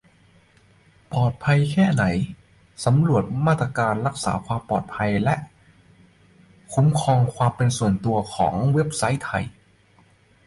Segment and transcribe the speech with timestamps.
[1.11, 2.33] ปลอดภัยแค่ไหน?: ผล
[2.85, 5.35] สำรวจมาตรการรักษาความปลอดภัยและ
[6.73, 9.45] คุ้มครองความเป็นส่วนตัวของเว็บไซต์ไทย